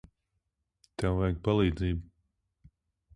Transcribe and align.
Tev 1.03 1.19
vajag 1.19 1.37
palīdzību. 1.49 2.71